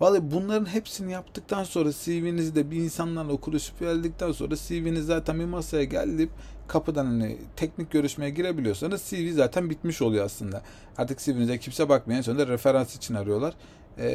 [0.00, 5.44] Vallahi bunların hepsini yaptıktan sonra CV'nizi de bir insanlarla konuşup geldikten sonra CV'niz zaten bir
[5.44, 6.30] masaya gelip
[6.68, 10.62] kapıdan hani teknik görüşmeye girebiliyorsanız CV zaten bitmiş oluyor aslında.
[10.98, 13.54] Artık CV'nize kimse bakmayan sonra referans için arıyorlar.
[13.98, 14.08] E,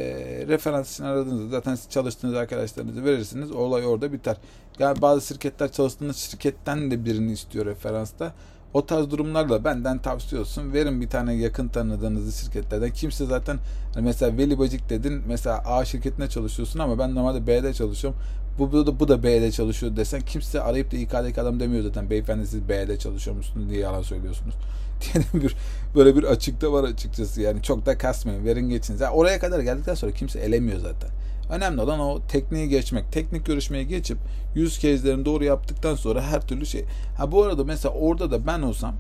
[0.48, 3.52] referans için aradığınızda zaten çalıştığınız arkadaşlarınızı verirsiniz.
[3.52, 4.38] Olay orada biter.
[4.80, 8.34] Yani bazı şirketler çalıştığınız şirketten de birini istiyor referansta.
[8.74, 10.74] O tarz durumlarla benden tavsiye olsun.
[10.74, 12.90] Verin bir tane yakın tanıdığınız şirketlerden.
[12.90, 13.60] Kimse zaten
[13.94, 15.24] hani mesela Veli Bacık dedin.
[15.28, 18.20] Mesela A şirketine çalışıyorsun ama ben normalde B'de çalışıyorum.
[18.60, 22.10] Bu, bu da, bu da B'de çalışıyor desen kimse arayıp da İK'deki adam demiyor zaten.
[22.10, 24.56] Beyefendi siz B'de çalışıyor musunuz diye yalan söylüyorsunuz.
[25.02, 25.56] diye bir
[25.96, 27.42] böyle bir açıkta var açıkçası.
[27.42, 28.46] Yani çok da kasmayın.
[28.46, 28.96] Verin geçin.
[28.96, 31.10] Zaten oraya kadar geldikten sonra kimse elemiyor zaten.
[31.54, 33.12] Önemli olan o tekniği geçmek.
[33.12, 34.18] Teknik görüşmeye geçip
[34.56, 36.86] yüz case'lerini doğru yaptıktan sonra her türlü şey.
[37.18, 38.96] Ha bu arada mesela orada da ben olsam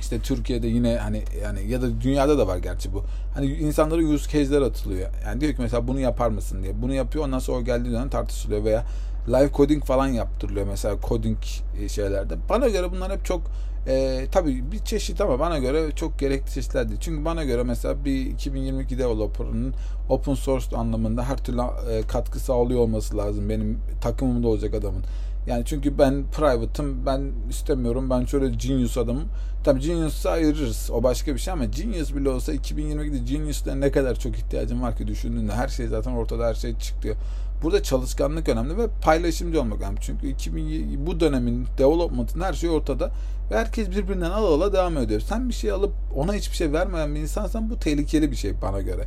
[0.00, 3.04] işte Türkiye'de yine hani yani ya da dünyada da var gerçi bu.
[3.34, 5.10] Hani insanlara yüz case'ler atılıyor.
[5.24, 6.82] Yani diyor ki mesela bunu yapar mısın diye.
[6.82, 8.84] Bunu yapıyor ondan sonra o geldiği zaman tartışılıyor veya
[9.28, 11.38] live coding falan yaptırılıyor mesela coding
[11.80, 12.34] e, şeylerde.
[12.48, 13.42] Bana göre bunlar hep çok
[13.86, 17.00] e, tabii bir çeşit ama bana göre çok gerekli çeşitler değil.
[17.00, 19.74] Çünkü bana göre mesela bir 2022 developer'ın
[20.08, 25.02] open source anlamında her türlü e, katkı sağlıyor olması lazım benim takımımda olacak adamın.
[25.46, 29.28] Yani çünkü ben private'ım, ben istemiyorum, ben şöyle genius adamım.
[29.64, 34.14] Tabii genius'u ayırırız, o başka bir şey ama genius bile olsa 2022'de genius'ta ne kadar
[34.14, 37.16] çok ihtiyacım var ki düşündüğünde her şey zaten ortada, her şey çıktı.
[37.62, 39.98] Burada çalışkanlık önemli ve paylaşımcı olmak önemli.
[40.00, 43.10] Çünkü 2000, bu dönemin development'ın her şey ortada
[43.50, 45.20] ve herkes birbirinden ala ala devam ediyor.
[45.20, 48.80] Sen bir şey alıp ona hiçbir şey vermeyen bir insansan bu tehlikeli bir şey bana
[48.80, 49.04] göre.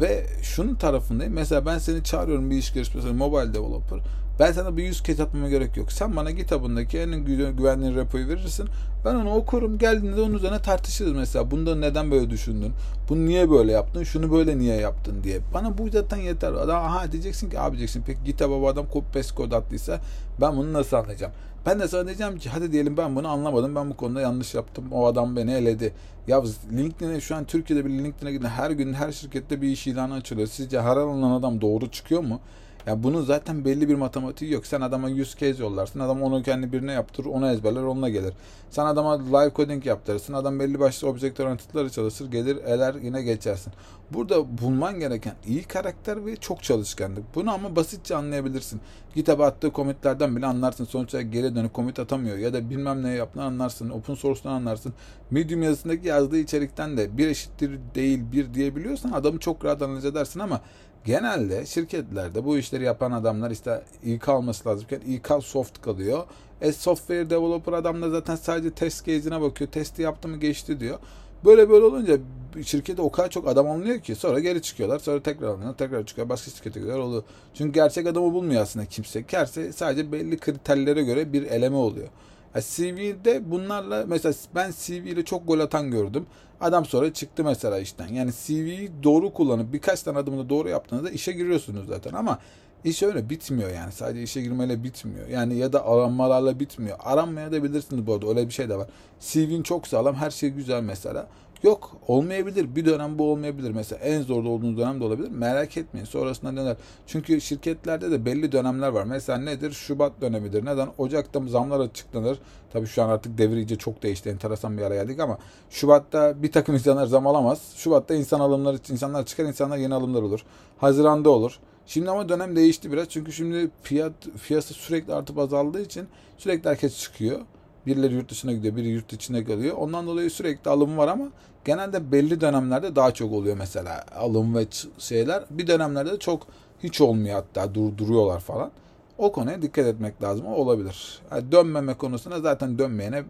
[0.00, 1.32] Ve şunun tarafındayım.
[1.32, 3.98] Mesela ben seni çağırıyorum bir iş görüşmesine mobile developer.
[4.40, 5.92] Ben sana bir yüz kez atmama gerek yok.
[5.92, 7.24] Sen bana GitHub'ındaki en
[7.56, 8.68] güvenli repoyu verirsin.
[9.04, 9.78] Ben onu okurum.
[9.78, 11.50] Geldiğinde onun üzerine tartışırız mesela.
[11.50, 12.72] Bunda neden böyle düşündün?
[13.08, 14.02] Bunu niye böyle yaptın?
[14.02, 15.40] Şunu böyle niye yaptın diye.
[15.54, 16.52] Bana bu zaten yeter.
[16.52, 18.02] Adam aha diyeceksin ki abi diyeceksin.
[18.06, 20.00] Peki GitHub'a bu adam copy paste kod attıysa
[20.40, 21.32] ben bunu nasıl anlayacağım?
[21.66, 23.74] Ben de sana diyeceğim ki hadi diyelim ben bunu anlamadım.
[23.74, 24.84] Ben bu konuda yanlış yaptım.
[24.92, 25.92] O adam beni eledi.
[26.28, 30.14] Ya LinkedIn'e şu an Türkiye'de bir LinkedIn'e gidin her gün her şirkette bir iş ilanı
[30.14, 30.48] açılıyor.
[30.48, 32.40] Sizce her alınan adam doğru çıkıyor mu?
[32.86, 34.66] Ya bunun zaten belli bir matematiği yok.
[34.66, 36.00] Sen adama 100 kez yollarsın.
[36.00, 37.26] Adam onu kendi birine yaptırır.
[37.26, 37.82] Onu ezberler.
[37.82, 38.34] Onunla gelir.
[38.70, 40.32] Sen adama live coding yaptırırsın.
[40.32, 42.30] Adam belli başlı object oriented'ları çalışır.
[42.30, 43.72] Gelir eler yine geçersin.
[44.10, 47.34] Burada bulman gereken iyi karakter ve çok çalışkanlık.
[47.34, 48.80] Bunu ama basitçe anlayabilirsin.
[49.14, 50.84] GitHub'a attığı commitlerden bile anlarsın.
[50.84, 52.38] Sonuçta geri dönüp commit atamıyor.
[52.38, 53.90] Ya da bilmem ne yaptığını anlarsın.
[53.90, 54.94] Open source'dan anlarsın.
[55.30, 60.40] Medium yazısındaki yazdığı içerikten de bir eşittir değil bir diyebiliyorsan adamı çok rahat analiz edersin
[60.40, 60.60] ama
[61.06, 66.24] genelde şirketlerde bu işleri yapan adamlar işte İK olması lazımken İK soft kalıyor.
[66.60, 69.70] E software developer adam da zaten sadece test case'ine bakıyor.
[69.70, 70.98] Testi yaptı mı geçti diyor.
[71.44, 72.18] Böyle böyle olunca
[72.64, 74.98] şirkete o kadar çok adam alınıyor ki sonra geri çıkıyorlar.
[74.98, 75.74] Sonra tekrar alınıyor.
[75.74, 76.28] Tekrar çıkıyor.
[76.28, 76.98] Başka şirkete gidiyor.
[76.98, 77.22] Oluyor.
[77.54, 79.26] Çünkü gerçek adamı bulmuyor aslında kimse.
[79.26, 82.08] Kerse sadece belli kriterlere göre bir eleme oluyor.
[82.54, 86.26] Yani CV'de bunlarla mesela ben CV ile çok gol atan gördüm.
[86.60, 88.08] Adam sonra çıktı mesela işten.
[88.08, 92.38] Yani CV'yi doğru kullanıp birkaç tane adımını doğru yaptığınızda işe giriyorsunuz zaten ama
[92.84, 93.92] iş öyle bitmiyor yani.
[93.92, 95.28] Sadece işe girmeyle bitmiyor.
[95.28, 96.96] Yani ya da aranmalarla bitmiyor.
[97.00, 98.28] Aranmaya da bilirsiniz bu arada.
[98.28, 98.88] Öyle bir şey de var.
[99.20, 100.14] CV'in çok sağlam.
[100.14, 101.26] Her şey güzel mesela.
[101.62, 102.76] Yok olmayabilir.
[102.76, 103.70] Bir dönem bu olmayabilir.
[103.70, 105.30] Mesela en zorda olduğunuz dönem de olabilir.
[105.30, 106.06] Merak etmeyin.
[106.06, 106.76] Sonrasında döner.
[107.06, 109.04] Çünkü şirketlerde de belli dönemler var.
[109.04, 109.72] Mesela nedir?
[109.72, 110.64] Şubat dönemidir.
[110.64, 110.88] Neden?
[110.98, 112.38] Ocak'ta zamlar açıklanır.
[112.72, 114.28] Tabii şu an artık devir iyice çok değişti.
[114.28, 115.38] Enteresan bir araya geldik ama
[115.70, 117.72] Şubat'ta bir takım insanlar zam alamaz.
[117.76, 120.40] Şubat'ta insan alımları, insanlar çıkar, insanlar yeni alımlar olur.
[120.78, 121.58] Haziranda olur.
[121.86, 123.08] Şimdi ama dönem değişti biraz.
[123.08, 126.06] Çünkü şimdi fiyat fiyatı sürekli artıp azaldığı için
[126.38, 127.40] sürekli herkes çıkıyor.
[127.86, 129.76] Birileri yurt dışına gidiyor, biri yurt içine kalıyor.
[129.76, 131.28] Ondan dolayı sürekli alım var ama
[131.64, 134.66] genelde belli dönemlerde daha çok oluyor mesela alım ve
[134.98, 135.44] şeyler.
[135.50, 136.46] Bir dönemlerde de çok
[136.82, 138.70] hiç olmuyor hatta durduruyorlar falan.
[139.18, 140.46] O konuya dikkat etmek lazım.
[140.46, 141.20] O olabilir.
[141.30, 143.24] Yani dönmeme konusuna zaten dönmeyene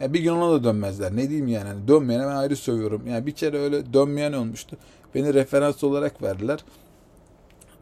[0.00, 1.16] bir gün ona da dönmezler.
[1.16, 1.68] Ne diyeyim yani.
[1.68, 3.06] yani dönmeyene ben ayrı sövüyorum.
[3.06, 4.76] Yani bir kere öyle dönmeyen olmuştu.
[5.14, 6.64] Beni referans olarak verdiler.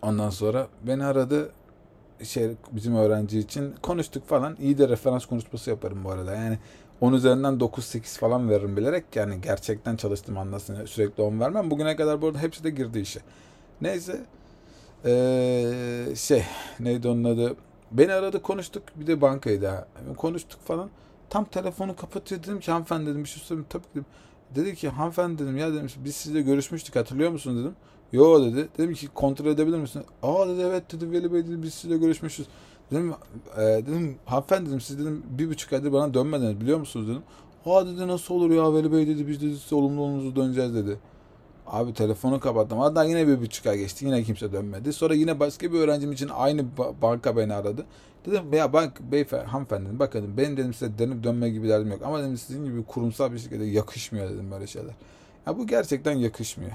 [0.03, 1.51] Ondan sonra beni aradı
[2.25, 4.57] şey bizim öğrenci için konuştuk falan.
[4.61, 6.35] İyi de referans konuşması yaparım bu arada.
[6.35, 6.59] Yani
[7.01, 9.05] 10 üzerinden 9-8 falan veririm bilerek.
[9.15, 10.85] Yani gerçekten çalıştım anlasın.
[10.85, 11.71] Sürekli 10 vermem.
[11.71, 13.21] Bugüne kadar bu arada hepsi de girdi işe.
[13.81, 14.21] Neyse.
[15.05, 16.45] Ee, şey
[16.81, 17.57] neydi onun adı?
[17.93, 18.83] Beni aradı konuştuk.
[18.97, 19.89] Bir de bankaydı ha.
[20.17, 20.91] Konuştuk falan.
[21.31, 23.67] Tam telefonu kapatıyor dedim ki hanımefendi dedim bir şey söyleyeyim.
[23.71, 24.07] Tabii dedim.
[24.55, 27.75] Dedi ki hanımefendi dedim ya dedim biz sizle görüşmüştük hatırlıyor musun dedim.
[28.13, 28.69] Yo dedi.
[28.79, 30.03] Dedim ki kontrol edebilir misin?
[30.23, 32.47] Aa dedi evet dedi Veli Bey dedi biz sizle görüşmüşüz.
[32.91, 33.15] Dedim,
[33.57, 37.23] e, dedim hanımefendi dedim siz dedim bir buçuk aydır bana dönmediniz biliyor musunuz dedim.
[37.67, 40.99] Aa dedi nasıl olur ya Veli Bey dedi biz dedi size olumlu olumsuz döneceğiz dedi.
[41.71, 42.79] Abi telefonu kapattım.
[42.79, 44.07] Hatta yine bir buçuk ay geçti.
[44.07, 44.93] Yine kimse dönmedi.
[44.93, 46.65] Sonra yine başka bir öğrencim için aynı
[47.03, 47.87] banka beni aradı.
[48.27, 52.01] Dedim ya bank beyefendi hanımefendi bakın benim dedim size dönüp dönme gibi derdim yok.
[52.05, 54.95] Ama dedim sizin gibi kurumsal bir şekilde yakışmıyor dedim böyle şeyler.
[55.47, 56.73] Ya bu gerçekten yakışmıyor.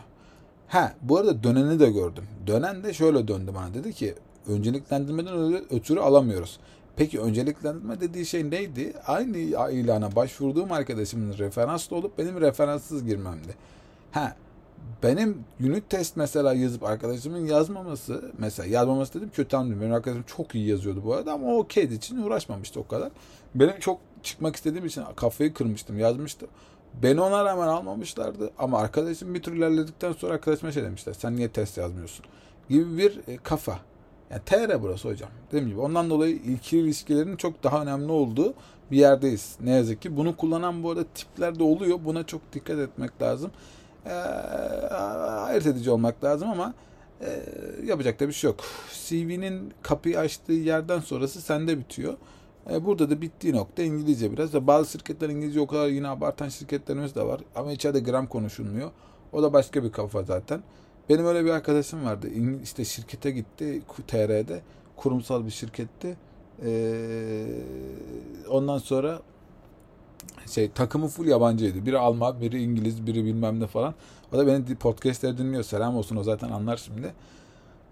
[0.68, 2.24] Ha bu arada döneni de gördüm.
[2.48, 3.74] Dönen de şöyle döndü bana.
[3.74, 4.16] Dedi ki
[4.48, 6.60] önceliklendirmeden ötürü alamıyoruz.
[6.96, 8.94] Peki önceliklendirme dediği şey neydi?
[9.08, 13.56] Aynı ilana başvurduğum arkadaşımın referanslı olup benim referanssız girmemdi.
[14.12, 14.36] Ha
[15.04, 19.82] benim unit test mesela yazıp arkadaşımın yazmaması mesela yazmaması dedim kötü anlıyorum.
[19.82, 23.12] Benim arkadaşım çok iyi yazıyordu bu arada ama o kedi için uğraşmamıştı o kadar.
[23.56, 26.50] Benim çok çıkmak istediğim için kafayı kırmıştım yazmıştım.
[27.04, 31.14] Beni ona rağmen almamışlardı ama arkadaşım bir tür ilerledikten sonra arkadaşıma şey demişler.
[31.14, 32.26] Sen niye test yazmıyorsun?
[32.70, 33.80] Gibi bir e, kafa.
[34.32, 35.30] Yani TR burası hocam.
[35.48, 38.54] Dediğim gibi ondan dolayı ilk ilişkilerin çok daha önemli olduğu
[38.92, 39.56] bir yerdeyiz.
[39.62, 40.18] Ne yazık ki.
[40.18, 42.00] Bunu kullanan bu arada tipler de oluyor.
[42.06, 43.52] Buna çok dikkat etmek lazım.
[44.06, 44.10] Ee,
[45.54, 46.74] ayırt edici olmak lazım ama
[47.22, 47.44] e,
[47.86, 48.60] yapacak da bir şey yok.
[48.94, 52.14] CV'nin kapıyı açtığı yerden sonrası sende bitiyor.
[52.72, 54.54] E, burada da bittiği nokta İngilizce biraz.
[54.54, 57.42] Da bazı şirketler İngilizce o kadar yine abartan şirketlerimiz de var.
[57.56, 58.92] Ama içeride gram konuşulmuyor.
[59.32, 60.64] O da başka bir kafa zaten.
[61.10, 62.28] Benim öyle bir arkadaşım vardı.
[62.64, 64.62] İşte şirkete gitti TR'de.
[64.96, 66.18] Kurumsal bir şirketti.
[66.66, 67.46] Ee,
[68.50, 69.20] ondan sonra
[70.48, 71.86] şey takımı full yabancıydı.
[71.86, 73.94] Biri Alman, biri İngiliz, biri bilmem ne falan.
[74.34, 75.64] O da beni podcastleri dinliyor.
[75.64, 77.14] Selam olsun o zaten anlar şimdi.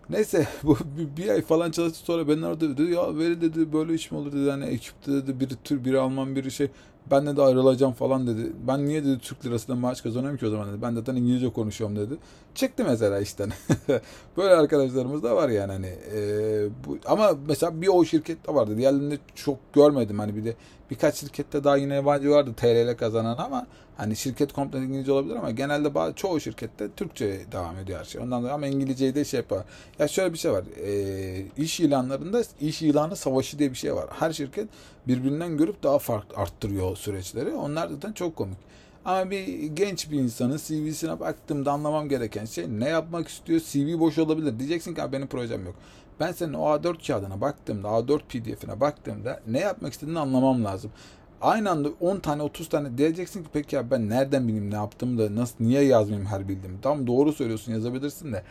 [0.10, 3.94] Neyse bu bir, bir ay falan çalıştı sonra ben orada dedi ya veri dedi böyle
[3.94, 6.67] iş mi olur dedi hani ekipte dedi biri Türk biri Alman biri şey
[7.12, 8.54] ben de ayrılacağım falan dedi.
[8.67, 10.82] Ben niye dedi Türk lirasında maaş kazanıyorum ki o zaman dedi.
[10.82, 12.17] Ben zaten İngilizce konuşuyorum dedi.
[12.56, 13.52] Çıktı mesela işten.
[14.38, 15.96] Böyle arkadaşlarımız da var yani hani.
[16.15, 18.78] E, bu, ama mesela bir o şirkette vardı.
[18.78, 20.20] Diğerlerinde çok görmedim.
[20.20, 20.56] Hani bir de
[20.91, 25.51] birkaç şirkette daha yine yabancı vardı TL kazanan ama hani şirket komple İngilizce olabilir ama
[25.51, 28.21] genelde bazı, çoğu şirkette Türkçe devam ediyor her şey.
[28.21, 29.63] Ondan dolayı ama İngilizceyi de şey yapar.
[29.99, 30.63] Ya şöyle bir şey var.
[30.84, 34.06] E, iş ilanlarında iş ilanı savaşı diye bir şey var.
[34.19, 34.67] Her şirket
[35.08, 37.54] birbirinden görüp daha farklı arttırıyor süreçleri.
[37.54, 38.58] Onlar zaten çok komik.
[39.06, 43.60] Ama bir genç bir insanın CV'sine baktığımda anlamam gereken şey ne yapmak istiyor?
[43.60, 44.60] CV boş olabilir.
[44.60, 45.75] Diyeceksin ki benim projem yok.
[46.19, 50.91] Ben senin o A4 kağıdına baktığımda, A4 PDF'ine baktığımda ne yapmak istediğini anlamam lazım.
[51.41, 55.17] Aynı anda 10 tane 30 tane diyeceksin ki peki ya ben nereden bileyim ne yaptım
[55.17, 56.82] da nasıl niye yazmayayım her bildiğimi.
[56.82, 58.43] Tam doğru söylüyorsun yazabilirsin de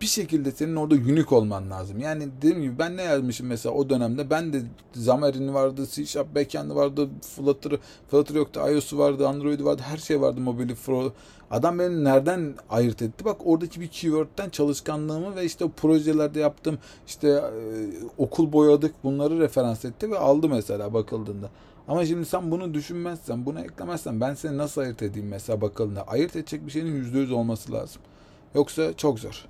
[0.00, 1.98] bir şekilde senin orada unik olman lazım.
[1.98, 4.62] Yani dediğim gibi ben ne yazmışım mesela o dönemde ben de
[4.94, 7.72] Xamarin vardı, C Sharp backend'i vardı, Flutter,
[8.10, 11.12] Flutter yoktu, iOS'u vardı, Android'i vardı, her şey vardı mobili, Pro.
[11.50, 13.24] Adam beni nereden ayırt etti?
[13.24, 17.42] Bak oradaki bir keyword'den çalışkanlığımı ve işte projelerde yaptım, işte e,
[18.18, 21.50] okul boyadık bunları referans etti ve aldı mesela bakıldığında.
[21.88, 26.02] Ama şimdi sen bunu düşünmezsen, bunu eklemezsen ben seni nasıl ayırt edeyim mesela bakıldığında?
[26.02, 28.02] Ayırt edecek bir şeyin %100 olması lazım.
[28.54, 29.46] Yoksa çok zor.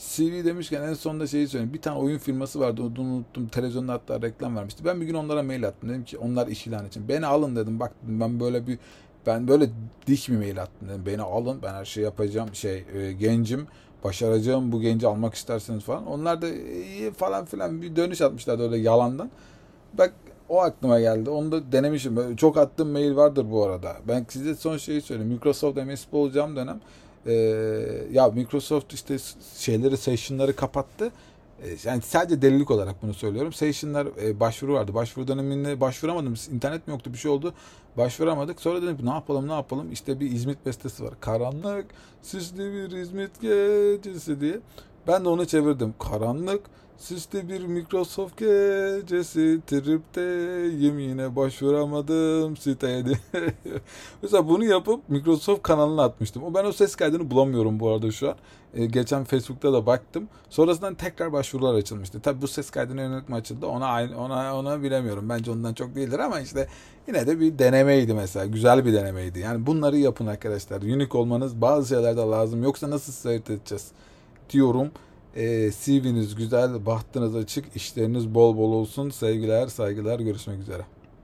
[0.00, 1.74] CV demişken en sonunda şeyi söyleyeyim.
[1.74, 2.82] Bir tane oyun firması vardı.
[2.82, 3.48] Onu unuttum.
[3.48, 4.84] Televizyonda hatta reklam vermişti.
[4.84, 5.88] Ben bir gün onlara mail attım.
[5.88, 7.08] Dedim ki onlar iş ilan için.
[7.08, 7.80] Beni alın dedim.
[7.80, 8.78] Bak dedim, ben böyle bir
[9.26, 9.70] ben böyle
[10.06, 11.02] dik bir mail attım dedim.
[11.06, 11.58] Beni alın.
[11.62, 12.54] Ben her şeyi yapacağım.
[12.54, 13.66] Şey e, gencim.
[14.04, 14.72] Başaracağım.
[14.72, 16.06] Bu genci almak isterseniz falan.
[16.06, 19.30] Onlar da iyi falan filan bir dönüş atmışlardı öyle yalandan.
[19.98, 20.12] Bak
[20.48, 21.30] o aklıma geldi.
[21.30, 22.36] Onu da denemişim.
[22.36, 23.96] Çok attığım mail vardır bu arada.
[24.08, 25.32] Ben size son şeyi söyleyeyim.
[25.32, 26.80] Microsoft MSP olacağım dönem
[27.26, 27.32] e,
[28.12, 29.16] ya Microsoft işte
[29.56, 31.12] şeyleri session'ları kapattı.
[31.62, 33.52] E, yani sadece delilik olarak bunu söylüyorum.
[33.52, 34.94] Session'lar e, başvuru vardı.
[34.94, 36.34] Başvuru döneminde başvuramadım.
[36.52, 37.54] İnternet mi yoktu bir şey oldu.
[37.96, 38.60] Başvuramadık.
[38.60, 39.92] Sonra dedim ki ne yapalım ne yapalım.
[39.92, 41.14] İşte bir İzmit bestesi var.
[41.20, 41.86] Karanlık,
[42.22, 44.60] süslü bir İzmit gecesi diye.
[45.06, 45.94] Ben de onu çevirdim.
[45.98, 46.60] Karanlık,
[47.00, 50.20] Süslü bir Microsoft gecesi tripte
[50.84, 53.04] yemine başvuramadım siteye
[54.22, 56.42] Mesela bunu yapıp Microsoft kanalına atmıştım.
[56.42, 58.36] O ben o ses kaydını bulamıyorum bu arada şu an.
[58.74, 60.28] Ee, geçen Facebook'ta da baktım.
[60.50, 62.20] Sonrasında tekrar başvurular açılmıştı.
[62.20, 63.66] Tabi bu ses kaydını yönetme açıldı.
[63.66, 65.28] Ona aynı ona ona bilemiyorum.
[65.28, 66.68] Bence ondan çok değildir ama işte
[67.08, 68.46] yine de bir denemeydi mesela.
[68.46, 69.38] Güzel bir denemeydi.
[69.38, 70.82] Yani bunları yapın arkadaşlar.
[70.82, 72.62] Unique olmanız bazı şeylerde lazım.
[72.62, 73.88] Yoksa nasıl seyret edeceğiz
[74.50, 74.90] diyorum.
[75.36, 79.10] E, CV'niz güzel, bahtınız açık, işleriniz bol bol olsun.
[79.10, 80.82] Sevgiler, saygılar, görüşmek üzere.